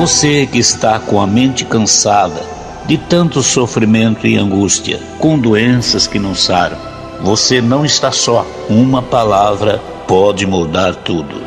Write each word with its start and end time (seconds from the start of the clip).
Você 0.00 0.46
que 0.46 0.58
está 0.58 0.98
com 0.98 1.20
a 1.20 1.26
mente 1.26 1.62
cansada 1.62 2.40
de 2.86 2.96
tanto 2.96 3.42
sofrimento 3.42 4.26
e 4.26 4.34
angústia, 4.34 4.98
com 5.18 5.38
doenças 5.38 6.06
que 6.06 6.18
não 6.18 6.34
saram, 6.34 6.78
você 7.20 7.60
não 7.60 7.84
está 7.84 8.10
só. 8.10 8.46
Uma 8.66 9.02
palavra 9.02 9.78
pode 10.08 10.46
mudar 10.46 10.94
tudo. 10.94 11.42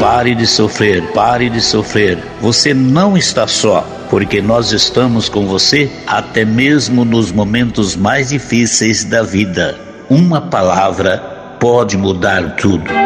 Pare 0.00 0.34
de 0.34 0.44
sofrer, 0.44 1.12
pare 1.12 1.48
de 1.48 1.60
sofrer. 1.60 2.18
Você 2.40 2.74
não 2.74 3.16
está 3.16 3.46
só, 3.46 3.86
porque 4.10 4.42
nós 4.42 4.72
estamos 4.72 5.28
com 5.28 5.46
você 5.46 5.88
até 6.04 6.44
mesmo 6.44 7.04
nos 7.04 7.30
momentos 7.30 7.94
mais 7.94 8.30
difíceis 8.30 9.04
da 9.04 9.22
vida. 9.22 9.78
Uma 10.10 10.40
palavra 10.40 11.18
pode 11.60 11.96
mudar 11.96 12.56
tudo. 12.56 13.05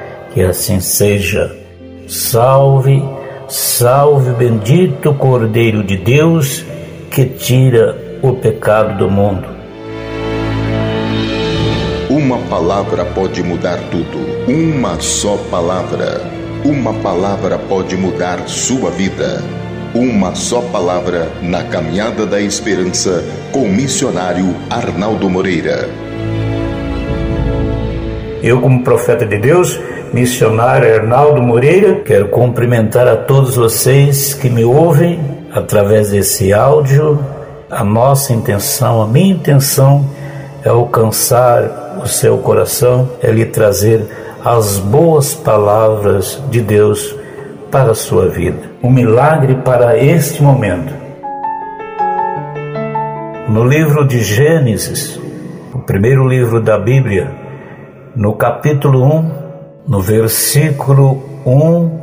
que 0.33 0.41
assim 0.41 0.79
seja. 0.79 1.55
Salve, 2.07 3.03
salve, 3.47 4.31
bendito 4.31 5.13
Cordeiro 5.13 5.83
de 5.83 5.97
Deus 5.97 6.65
que 7.09 7.25
tira 7.25 8.19
o 8.21 8.33
pecado 8.33 8.97
do 8.97 9.09
mundo. 9.09 9.47
Uma 12.09 12.37
palavra 12.49 13.05
pode 13.05 13.41
mudar 13.43 13.77
tudo. 13.89 14.17
Uma 14.47 14.99
só 14.99 15.37
palavra. 15.49 16.21
Uma 16.63 16.93
palavra 16.95 17.57
pode 17.57 17.95
mudar 17.95 18.47
sua 18.47 18.91
vida. 18.91 19.41
Uma 19.93 20.35
só 20.35 20.61
palavra 20.61 21.29
na 21.41 21.63
caminhada 21.63 22.25
da 22.25 22.39
esperança 22.39 23.23
com 23.51 23.63
o 23.63 23.69
missionário 23.69 24.55
Arnaldo 24.69 25.29
Moreira. 25.29 25.89
Eu, 28.43 28.59
como 28.59 28.83
profeta 28.83 29.25
de 29.25 29.37
Deus, 29.37 29.79
missionário 30.13 30.93
Arnaldo 30.93 31.41
Moreira. 31.41 31.95
Quero 31.95 32.27
cumprimentar 32.29 33.07
a 33.07 33.15
todos 33.15 33.55
vocês 33.55 34.33
que 34.33 34.49
me 34.49 34.63
ouvem 34.63 35.19
através 35.53 36.11
desse 36.11 36.53
áudio. 36.53 37.19
A 37.69 37.83
nossa 37.83 38.33
intenção, 38.33 39.01
a 39.01 39.07
minha 39.07 39.33
intenção 39.33 40.05
é 40.63 40.69
alcançar 40.69 41.99
o 42.03 42.07
seu 42.07 42.37
coração, 42.37 43.09
é 43.21 43.31
lhe 43.31 43.45
trazer 43.45 44.05
as 44.43 44.79
boas 44.79 45.33
palavras 45.33 46.41
de 46.49 46.61
Deus 46.61 47.15
para 47.71 47.91
a 47.91 47.95
sua 47.95 48.27
vida. 48.27 48.59
Um 48.83 48.89
milagre 48.89 49.55
para 49.55 49.97
este 49.97 50.43
momento. 50.43 50.93
No 53.47 53.63
livro 53.65 54.05
de 54.05 54.19
Gênesis, 54.23 55.19
o 55.73 55.79
primeiro 55.79 56.27
livro 56.27 56.61
da 56.61 56.77
Bíblia, 56.77 57.31
no 58.15 58.33
capítulo 58.33 59.03
1, 59.03 59.40
no 59.91 59.99
versículo 59.99 61.21
1, 61.45 61.99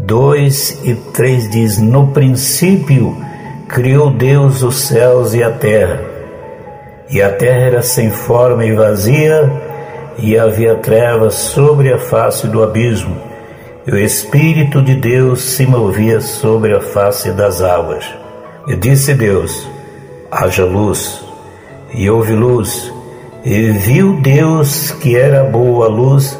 2 0.00 0.80
e 0.84 0.94
3 0.94 1.48
diz: 1.48 1.78
No 1.78 2.08
princípio 2.08 3.16
criou 3.66 4.10
Deus 4.10 4.62
os 4.62 4.82
céus 4.82 5.32
e 5.32 5.42
a 5.42 5.50
terra, 5.50 5.98
e 7.08 7.22
a 7.22 7.32
terra 7.32 7.60
era 7.60 7.82
sem 7.82 8.10
forma 8.10 8.66
e 8.66 8.74
vazia, 8.74 9.50
e 10.18 10.38
havia 10.38 10.74
trevas 10.74 11.32
sobre 11.36 11.90
a 11.90 11.96
face 11.96 12.46
do 12.48 12.62
abismo, 12.62 13.16
e 13.86 13.92
o 13.92 13.98
Espírito 13.98 14.82
de 14.82 14.94
Deus 14.94 15.40
se 15.40 15.64
movia 15.66 16.20
sobre 16.20 16.74
a 16.74 16.82
face 16.82 17.30
das 17.30 17.62
águas. 17.62 18.04
E 18.68 18.76
disse 18.76 19.14
Deus: 19.14 19.66
haja 20.30 20.66
luz, 20.66 21.24
e 21.94 22.10
houve 22.10 22.34
luz, 22.34 22.92
e 23.42 23.70
viu 23.70 24.20
Deus 24.20 24.90
que 24.90 25.16
era 25.16 25.42
boa 25.44 25.86
a 25.86 25.88
luz, 25.88 26.38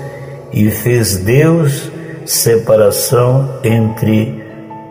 e 0.53 0.71
fez 0.71 1.17
Deus 1.19 1.91
separação 2.25 3.59
entre 3.63 4.41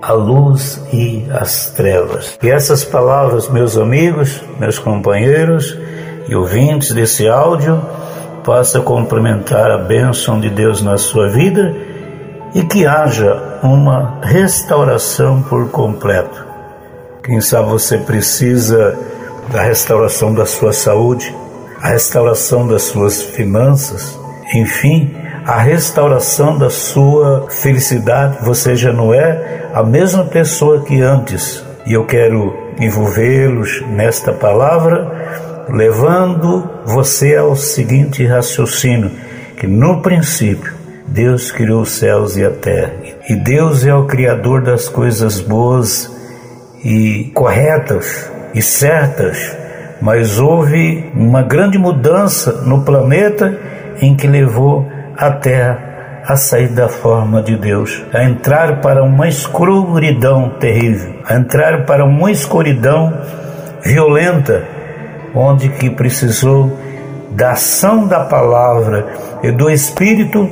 a 0.02 0.14
luz 0.14 0.82
e 0.94 1.26
as 1.32 1.70
trevas. 1.72 2.38
E 2.42 2.50
essas 2.50 2.84
palavras, 2.84 3.50
meus 3.50 3.78
amigos, 3.78 4.42
meus 4.60 4.80
companheiros 4.80 5.78
e 6.28 6.36
ouvintes 6.36 6.92
desse 6.92 7.28
áudio, 7.28 7.82
possa 8.44 8.80
complementar 8.80 9.70
a 9.72 9.78
bênção 9.78 10.40
de 10.40 10.50
Deus 10.50 10.82
na 10.82 10.98
sua 10.98 11.30
vida 11.30 11.76
e 12.56 12.64
que 12.64 12.86
haja 12.86 13.60
uma 13.62 14.20
restauração 14.22 15.42
por 15.44 15.70
completo. 15.70 16.48
Quem 17.24 17.42
sabe 17.42 17.70
você 17.70 17.98
precisa 17.98 18.98
da 19.52 19.62
restauração 19.62 20.34
da 20.34 20.46
sua 20.46 20.74
saúde, 20.74 21.36
a 21.82 21.90
restauração 21.90 22.68
das 22.68 22.84
suas 22.84 23.22
finanças, 23.22 24.18
enfim, 24.56 25.14
a 25.50 25.62
restauração 25.62 26.56
da 26.60 26.70
sua 26.70 27.48
felicidade. 27.50 28.38
Você 28.44 28.76
já 28.76 28.94
não 28.94 29.12
é 29.12 29.68
a 29.74 29.82
mesma 29.82 30.24
pessoa 30.24 30.84
que 30.84 31.02
antes. 31.02 31.66
E 31.88 31.94
eu 31.94 32.06
quero 32.06 32.56
envolvê-los 32.80 33.82
nesta 33.88 34.32
palavra, 34.32 35.66
levando 35.68 36.70
você 36.86 37.36
ao 37.36 37.56
seguinte 37.56 38.24
raciocínio: 38.28 39.10
que 39.58 39.66
no 39.66 40.04
princípio 40.04 40.72
Deus 41.08 41.52
criou 41.52 41.82
os 41.82 41.94
céus 41.94 42.38
e 42.38 42.46
a 42.46 42.52
terra. 42.52 42.94
E 43.28 43.36
Deus 43.36 43.84
é 43.84 43.96
o 43.96 44.06
Criador 44.06 44.62
das 44.62 44.88
coisas 44.88 45.42
boas 45.42 46.16
e 46.84 47.32
corretas 47.34 48.32
e 48.54 48.62
certas. 48.62 49.58
Mas 50.00 50.38
houve 50.38 51.12
uma 51.16 51.42
grande 51.42 51.80
mudança 51.80 52.62
no 52.62 52.84
planeta 52.84 53.58
em 54.00 54.16
que 54.16 54.28
levou 54.28 54.99
a 55.20 55.32
terra 55.32 56.24
a 56.26 56.38
sair 56.38 56.70
da 56.70 56.88
forma 56.88 57.42
de 57.42 57.58
Deus, 57.58 58.02
a 58.14 58.24
entrar 58.24 58.80
para 58.80 59.04
uma 59.04 59.28
escuridão 59.28 60.52
terrível, 60.60 61.16
a 61.26 61.36
entrar 61.36 61.86
para 61.86 62.06
uma 62.06 62.32
escuridão 62.32 63.14
violenta, 63.84 64.64
onde 65.36 65.70
que 65.70 65.90
precisou 65.90 66.72
da 67.32 67.52
ação 67.52 68.08
da 68.08 68.22
palavra 68.22 69.08
e 69.44 69.52
do 69.52 69.70
Espírito 69.70 70.50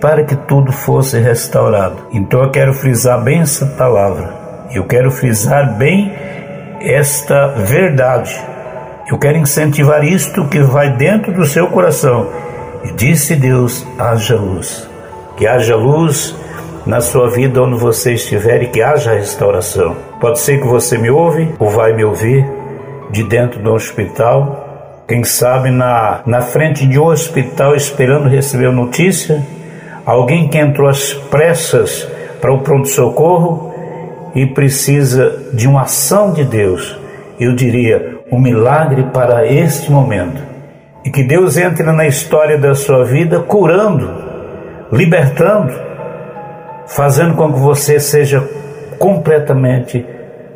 para 0.00 0.24
que 0.24 0.36
tudo 0.36 0.72
fosse 0.72 1.18
restaurado. 1.18 2.06
Então 2.12 2.42
eu 2.42 2.50
quero 2.50 2.72
frisar 2.72 3.20
bem 3.20 3.40
essa 3.40 3.66
palavra, 3.66 4.32
eu 4.72 4.84
quero 4.84 5.10
frisar 5.10 5.76
bem 5.76 6.14
esta 6.80 7.48
verdade. 7.48 8.38
Eu 9.10 9.18
quero 9.18 9.38
incentivar 9.38 10.04
isto 10.04 10.46
que 10.48 10.60
vai 10.60 10.94
dentro 10.96 11.32
do 11.32 11.44
seu 11.46 11.66
coração 11.68 12.47
e 12.84 12.92
disse 12.92 13.34
Deus: 13.34 13.86
haja 13.98 14.36
luz. 14.36 14.88
Que 15.36 15.46
haja 15.46 15.76
luz 15.76 16.34
na 16.86 17.00
sua 17.00 17.30
vida 17.30 17.62
onde 17.62 17.78
você 17.78 18.14
estiver 18.14 18.62
e 18.62 18.68
que 18.68 18.82
haja 18.82 19.12
restauração. 19.12 19.96
Pode 20.20 20.40
ser 20.40 20.60
que 20.60 20.66
você 20.66 20.98
me 20.98 21.10
ouve 21.10 21.54
ou 21.58 21.70
vai 21.70 21.92
me 21.92 22.04
ouvir 22.04 22.44
de 23.10 23.22
dentro 23.22 23.62
do 23.62 23.72
hospital, 23.72 25.02
quem 25.06 25.24
sabe 25.24 25.70
na, 25.70 26.20
na 26.26 26.42
frente 26.42 26.86
de 26.86 26.98
um 26.98 27.06
hospital 27.06 27.74
esperando 27.74 28.28
receber 28.28 28.70
notícia, 28.70 29.42
alguém 30.04 30.48
que 30.48 30.58
entrou 30.58 30.88
às 30.88 31.14
pressas 31.14 32.06
para 32.40 32.52
o 32.52 32.60
pronto-socorro 32.60 33.72
e 34.34 34.46
precisa 34.46 35.50
de 35.52 35.66
uma 35.66 35.82
ação 35.82 36.32
de 36.32 36.44
Deus. 36.44 36.98
Eu 37.40 37.54
diria, 37.54 38.18
um 38.30 38.38
milagre 38.38 39.04
para 39.12 39.46
este 39.46 39.90
momento. 39.90 40.42
E 41.08 41.10
que 41.10 41.22
Deus 41.22 41.56
entre 41.56 41.84
na 41.84 42.06
história 42.06 42.58
da 42.58 42.74
sua 42.74 43.02
vida 43.02 43.40
curando, 43.40 44.10
libertando, 44.92 45.72
fazendo 46.86 47.34
com 47.34 47.50
que 47.50 47.58
você 47.58 47.98
seja 47.98 48.46
completamente 48.98 50.04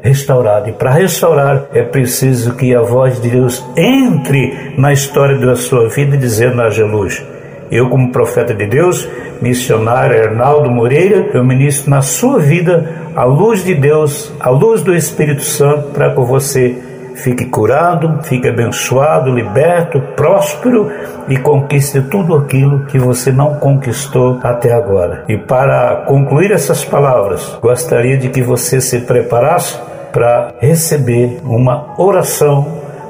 restaurado. 0.02 0.68
E 0.68 0.72
para 0.72 0.90
restaurar 0.90 1.68
é 1.72 1.80
preciso 1.80 2.54
que 2.54 2.74
a 2.74 2.82
voz 2.82 3.18
de 3.18 3.30
Deus 3.30 3.64
entre 3.74 4.74
na 4.76 4.92
história 4.92 5.38
da 5.38 5.56
sua 5.56 5.88
vida 5.88 6.18
dizendo 6.18 6.60
haja 6.60 6.84
luz. 6.84 7.24
Eu, 7.70 7.88
como 7.88 8.12
profeta 8.12 8.52
de 8.52 8.66
Deus, 8.66 9.08
missionário 9.40 10.22
Arnaldo 10.22 10.70
Moreira, 10.70 11.30
eu 11.32 11.42
ministro 11.42 11.88
na 11.88 12.02
sua 12.02 12.38
vida 12.38 12.90
a 13.16 13.24
luz 13.24 13.64
de 13.64 13.74
Deus, 13.74 14.30
a 14.38 14.50
luz 14.50 14.82
do 14.82 14.94
Espírito 14.94 15.44
Santo, 15.44 15.92
para 15.94 16.10
que 16.10 16.20
você 16.20 16.76
fique 17.16 17.46
curado, 17.46 18.20
fique 18.22 18.48
abençoado, 18.48 19.30
liberto, 19.30 20.00
próspero 20.16 20.90
e 21.28 21.36
conquiste 21.36 22.00
tudo 22.02 22.34
aquilo 22.34 22.84
que 22.86 22.98
você 22.98 23.30
não 23.32 23.54
conquistou 23.56 24.38
até 24.42 24.72
agora. 24.72 25.24
E 25.28 25.36
para 25.36 26.04
concluir 26.06 26.50
essas 26.50 26.84
palavras, 26.84 27.58
gostaria 27.60 28.16
de 28.16 28.28
que 28.28 28.42
você 28.42 28.80
se 28.80 29.00
preparasse 29.00 29.78
para 30.12 30.54
receber 30.60 31.40
uma 31.44 31.94
oração, 31.98 32.66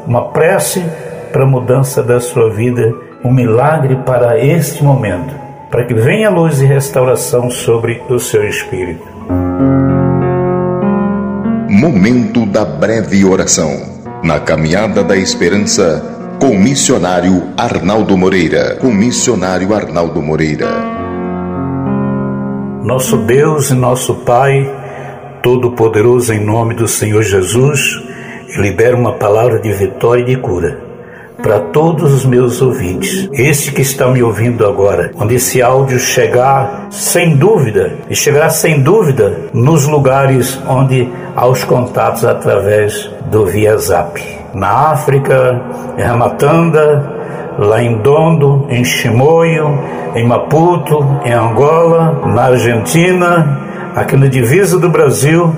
uma 0.06 0.28
prece 0.30 0.84
para 1.32 1.42
a 1.42 1.46
mudança 1.46 2.02
da 2.02 2.20
sua 2.20 2.50
vida, 2.50 2.92
um 3.24 3.32
milagre 3.32 3.96
para 4.04 4.38
este 4.38 4.84
momento, 4.84 5.34
para 5.70 5.84
que 5.84 5.94
venha 5.94 6.30
luz 6.30 6.60
e 6.60 6.66
restauração 6.66 7.50
sobre 7.50 8.02
o 8.08 8.18
seu 8.18 8.46
espírito. 8.46 9.91
Momento 11.82 12.46
da 12.46 12.64
breve 12.64 13.24
oração. 13.24 13.72
Na 14.22 14.38
caminhada 14.38 15.02
da 15.02 15.16
esperança, 15.16 16.36
com 16.40 16.56
missionário 16.56 17.48
Arnaldo 17.56 18.16
Moreira. 18.16 18.76
Com 18.76 18.92
missionário 18.92 19.74
Arnaldo 19.74 20.22
Moreira. 20.22 20.68
Nosso 22.84 23.16
Deus 23.24 23.70
e 23.70 23.74
nosso 23.74 24.14
Pai, 24.24 24.64
Todo-Poderoso 25.42 26.32
em 26.32 26.38
nome 26.38 26.74
do 26.74 26.86
Senhor 26.86 27.24
Jesus, 27.24 27.80
libera 28.56 28.96
uma 28.96 29.14
palavra 29.14 29.58
de 29.58 29.72
vitória 29.72 30.22
e 30.22 30.26
de 30.26 30.36
cura 30.36 30.91
para 31.42 31.58
todos 31.58 32.12
os 32.14 32.24
meus 32.24 32.62
ouvintes. 32.62 33.28
Este 33.32 33.72
que 33.72 33.82
está 33.82 34.06
me 34.06 34.22
ouvindo 34.22 34.64
agora, 34.64 35.10
quando 35.14 35.32
esse 35.32 35.60
áudio 35.60 35.98
chegar, 35.98 36.86
sem 36.90 37.36
dúvida, 37.36 37.94
e 38.08 38.14
chegará 38.14 38.48
sem 38.48 38.80
dúvida 38.80 39.50
nos 39.52 39.86
lugares 39.86 40.58
onde 40.68 41.08
há 41.34 41.46
os 41.46 41.64
contatos 41.64 42.24
através 42.24 43.10
do 43.30 43.44
Via 43.44 43.76
Zap. 43.76 44.22
Na 44.54 44.92
África, 44.92 45.60
em 45.98 46.02
Ramatanda, 46.02 47.12
lá 47.58 47.82
em 47.82 47.98
Dondo, 47.98 48.66
em 48.70 48.84
Chimoio, 48.84 49.78
em 50.14 50.26
Maputo, 50.26 51.20
em 51.24 51.32
Angola, 51.32 52.22
na 52.26 52.44
Argentina, 52.44 53.60
aqui 53.96 54.16
no 54.16 54.28
divisa 54.28 54.78
do 54.78 54.88
Brasil, 54.88 55.52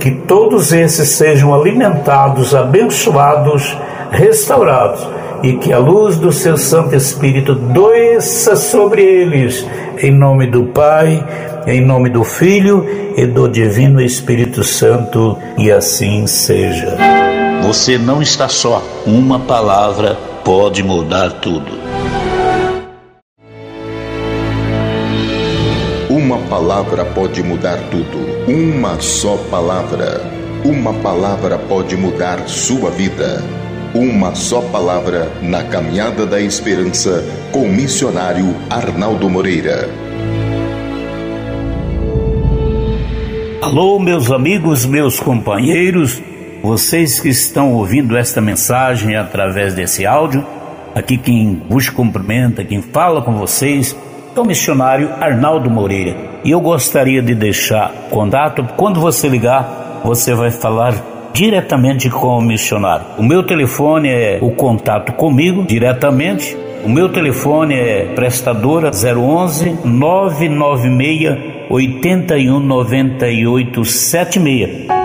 que 0.00 0.10
todos 0.10 0.72
esses 0.72 1.10
sejam 1.10 1.54
alimentados, 1.54 2.54
abençoados, 2.54 3.76
restaurados 4.10 5.16
e 5.46 5.58
que 5.58 5.72
a 5.72 5.78
luz 5.78 6.16
do 6.16 6.32
seu 6.32 6.56
Santo 6.58 6.96
Espírito 6.96 7.54
doeça 7.54 8.56
sobre 8.56 9.00
eles, 9.00 9.64
em 10.02 10.10
nome 10.10 10.48
do 10.48 10.64
Pai, 10.64 11.24
em 11.68 11.80
nome 11.80 12.10
do 12.10 12.24
Filho 12.24 12.84
e 13.16 13.24
do 13.26 13.48
Divino 13.48 14.00
Espírito 14.00 14.64
Santo, 14.64 15.38
e 15.56 15.70
assim 15.70 16.26
seja. 16.26 16.98
Você 17.62 17.96
não 17.96 18.20
está 18.20 18.48
só, 18.48 18.82
uma 19.06 19.38
palavra 19.38 20.18
pode 20.44 20.82
mudar 20.82 21.30
tudo. 21.34 21.78
Uma 26.10 26.38
palavra 26.48 27.04
pode 27.04 27.40
mudar 27.40 27.78
tudo. 27.88 28.18
Uma 28.50 29.00
só 29.00 29.36
palavra. 29.48 30.20
Uma 30.64 30.92
palavra 30.94 31.56
pode 31.56 31.96
mudar 31.96 32.48
sua 32.48 32.90
vida. 32.90 33.65
Uma 33.98 34.34
só 34.34 34.60
palavra 34.60 35.32
na 35.40 35.64
caminhada 35.64 36.26
da 36.26 36.38
esperança 36.38 37.24
com 37.50 37.62
o 37.62 37.68
missionário 37.72 38.54
Arnaldo 38.68 39.30
Moreira. 39.30 39.88
Alô, 43.62 43.98
meus 43.98 44.30
amigos, 44.30 44.84
meus 44.84 45.18
companheiros, 45.18 46.22
vocês 46.62 47.18
que 47.20 47.30
estão 47.30 47.72
ouvindo 47.72 48.18
esta 48.18 48.38
mensagem 48.38 49.16
através 49.16 49.72
desse 49.72 50.04
áudio, 50.04 50.44
aqui 50.94 51.16
quem 51.16 51.62
vos 51.66 51.88
cumprimenta, 51.88 52.62
quem 52.62 52.82
fala 52.82 53.22
com 53.22 53.32
vocês, 53.32 53.96
é 54.36 54.38
o 54.38 54.44
missionário 54.44 55.08
Arnaldo 55.18 55.70
Moreira. 55.70 56.14
E 56.44 56.50
eu 56.50 56.60
gostaria 56.60 57.22
de 57.22 57.34
deixar 57.34 57.90
contato, 58.10 58.62
quando 58.76 59.00
você 59.00 59.26
ligar, 59.26 60.02
você 60.04 60.34
vai 60.34 60.50
falar 60.50 61.15
diretamente 61.36 62.08
com 62.08 62.38
o 62.38 62.40
missionário. 62.40 63.04
O 63.18 63.22
meu 63.22 63.42
telefone 63.42 64.08
é 64.08 64.38
o 64.40 64.50
contato 64.52 65.12
comigo 65.12 65.64
diretamente. 65.64 66.56
O 66.82 66.88
meu 66.88 67.10
telefone 67.10 67.74
é 67.74 68.06
prestadora 68.14 68.90
011 68.90 69.80
996 69.84 71.68
81 71.68 72.58
98 72.58 73.84
76. 73.84 74.95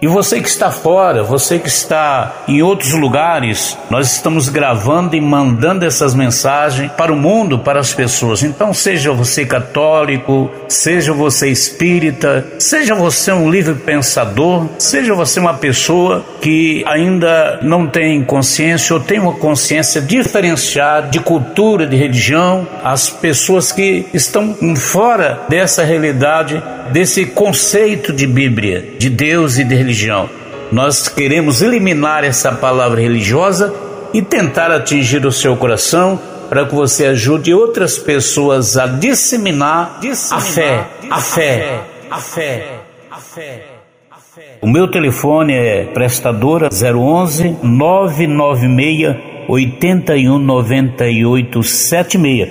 E 0.00 0.06
você 0.06 0.40
que 0.40 0.48
está 0.48 0.70
fora, 0.70 1.24
você 1.24 1.58
que 1.58 1.68
está 1.68 2.44
em 2.46 2.62
outros 2.62 2.92
lugares, 2.92 3.76
nós 3.90 4.12
estamos 4.12 4.48
gravando 4.48 5.16
e 5.16 5.20
mandando 5.20 5.84
essas 5.84 6.14
mensagens 6.14 6.92
para 6.92 7.12
o 7.12 7.16
mundo, 7.16 7.58
para 7.58 7.80
as 7.80 7.92
pessoas. 7.92 8.44
Então, 8.44 8.72
seja 8.72 9.12
você 9.12 9.44
católico, 9.44 10.50
seja 10.68 11.12
você 11.12 11.48
espírita, 11.48 12.46
seja 12.60 12.94
você 12.94 13.32
um 13.32 13.50
livre 13.50 13.74
pensador, 13.74 14.68
seja 14.78 15.14
você 15.14 15.40
uma 15.40 15.54
pessoa 15.54 16.24
que 16.40 16.84
ainda 16.86 17.58
não 17.60 17.88
tem 17.88 18.22
consciência 18.22 18.94
ou 18.94 19.00
tem 19.00 19.18
uma 19.18 19.32
consciência 19.32 20.00
diferenciada 20.00 21.08
de 21.08 21.18
cultura, 21.18 21.86
de 21.86 21.96
religião, 21.96 22.68
as 22.84 23.10
pessoas 23.10 23.72
que 23.72 24.06
estão 24.14 24.54
fora 24.76 25.40
dessa 25.48 25.82
realidade, 25.82 26.62
desse 26.92 27.26
conceito 27.26 28.12
de 28.12 28.26
Bíblia, 28.26 28.94
de 28.96 29.10
Deus 29.10 29.58
e 29.58 29.64
de 29.64 29.74
religião 29.74 29.87
religião. 29.88 30.28
Nós 30.70 31.08
queremos 31.08 31.62
eliminar 31.62 32.24
essa 32.24 32.52
palavra 32.52 33.00
religiosa 33.00 33.74
e 34.12 34.20
tentar 34.20 34.70
atingir 34.70 35.24
o 35.24 35.32
seu 35.32 35.56
coração 35.56 36.20
para 36.48 36.66
que 36.66 36.74
você 36.74 37.06
ajude 37.06 37.54
outras 37.54 37.98
pessoas 37.98 38.76
a 38.76 38.86
disseminar, 38.86 39.98
disseminar 40.00 40.38
a, 40.38 40.40
fé, 40.40 40.86
a 41.10 41.20
fé, 41.20 41.80
a 42.10 42.18
fé, 42.18 42.80
a 43.10 43.16
fé, 43.16 43.64
a 44.10 44.16
fé. 44.16 44.58
O 44.60 44.66
meu 44.66 44.90
telefone 44.90 45.54
é 45.54 45.84
prestadora 45.84 46.68
011 46.68 47.56
996 47.62 49.16
81 49.48 50.38
98 50.38 51.62
76. 51.62 52.48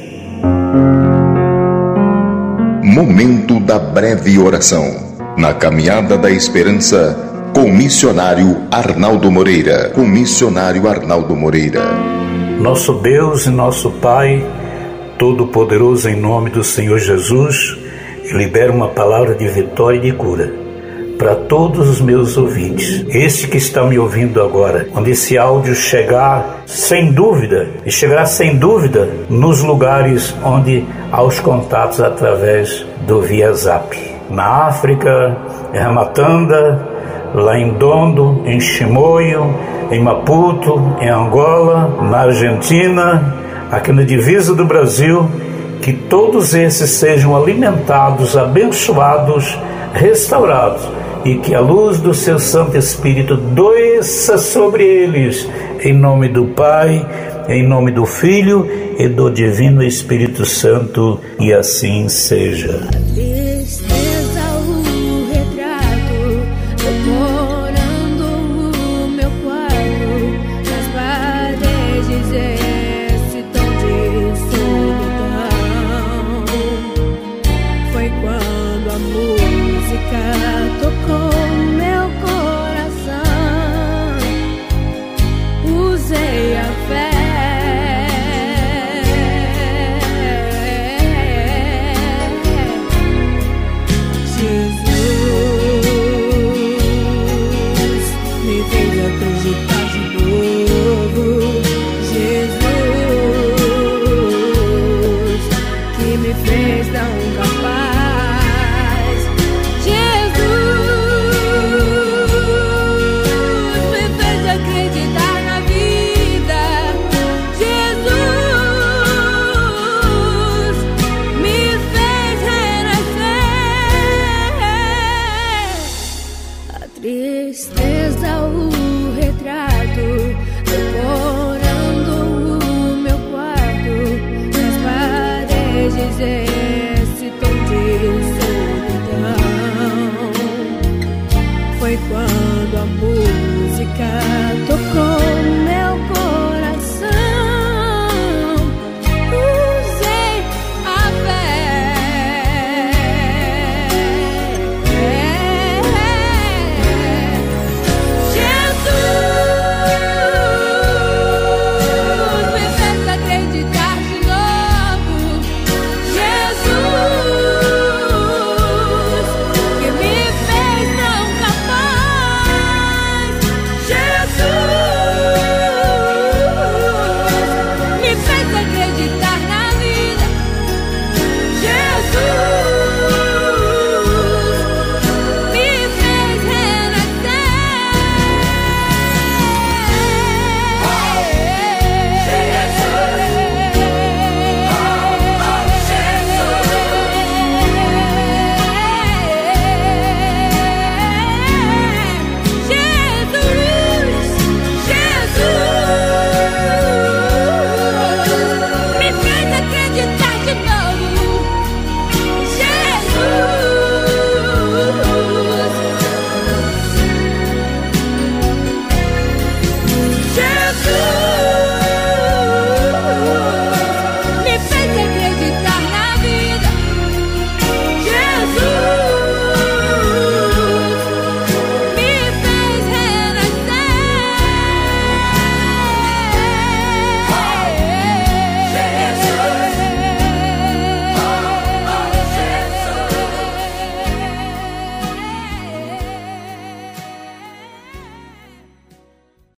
Momento 2.84 3.60
da 3.60 3.78
breve 3.78 4.40
oração. 4.40 5.06
Na 5.38 5.54
caminhada 5.54 6.18
da 6.18 6.32
esperança 6.32 7.27
com 7.58 7.72
missionário 7.72 8.68
Arnaldo 8.70 9.32
Moreira. 9.32 9.90
Com 9.90 10.06
missionário 10.06 10.88
Arnaldo 10.88 11.36
Moreira. 11.36 11.82
Nosso 12.62 12.94
Deus 12.94 13.48
e 13.48 13.50
nosso 13.50 13.90
Pai, 13.94 14.46
Todo-Poderoso, 15.18 16.08
em 16.08 16.16
nome 16.16 16.52
do 16.52 16.64
Senhor 16.64 17.00
Jesus, 17.00 17.76
libera 18.32 18.72
uma 18.72 18.90
palavra 18.90 19.34
de 19.34 19.48
vitória 19.48 19.98
e 19.98 20.02
de 20.02 20.12
cura 20.12 20.54
para 21.18 21.34
todos 21.34 21.90
os 21.90 22.00
meus 22.00 22.38
ouvintes. 22.38 23.04
Este 23.10 23.48
que 23.48 23.58
está 23.58 23.84
me 23.84 23.98
ouvindo 23.98 24.40
agora, 24.40 24.86
quando 24.94 25.08
esse 25.08 25.36
áudio 25.36 25.74
chegar, 25.74 26.62
sem 26.68 27.12
dúvida, 27.12 27.70
e 27.84 27.90
chegará 27.90 28.28
sem 28.28 28.56
dúvida 28.56 29.10
nos 29.32 29.64
lugares 29.64 30.32
onde 30.44 30.86
há 31.12 31.24
os 31.24 31.40
contatos 31.40 32.02
através 32.02 32.86
do 33.08 33.20
Via 33.20 33.52
Zap. 33.54 33.98
Na 34.30 34.68
África, 34.68 35.36
em 35.74 35.80
Ramatanda, 35.80 36.97
lá 37.34 37.58
em 37.58 37.74
Dondo, 37.74 38.42
em 38.46 38.60
Chimoio, 38.60 39.54
em 39.92 40.02
Maputo, 40.02 40.96
em 41.00 41.10
Angola, 41.10 42.04
na 42.10 42.20
Argentina, 42.20 43.36
aqui 43.72 43.92
no 43.92 44.06
divisa 44.06 44.54
do 44.56 44.66
Brasil, 44.66 45.30
que 45.82 45.94
todos 45.94 46.54
esses 46.54 46.92
sejam 46.92 47.36
alimentados, 47.36 48.36
abençoados, 48.36 49.58
restaurados 49.94 50.88
e 51.26 51.36
que 51.36 51.54
a 51.54 51.60
luz 51.60 52.00
do 52.00 52.14
seu 52.14 52.40
Santo 52.40 52.78
Espírito 52.78 53.36
doeça 53.36 54.38
sobre 54.38 54.84
eles, 54.84 55.48
em 55.82 55.94
nome 55.94 56.30
do 56.30 56.46
Pai, 56.46 57.06
em 57.50 57.68
nome 57.68 57.92
do 57.92 58.06
Filho 58.06 58.68
e 58.98 59.08
do 59.08 59.30
Divino 59.30 59.84
Espírito 59.84 60.46
Santo, 60.46 61.20
e 61.40 61.54
assim 61.54 62.08
seja. 62.10 62.88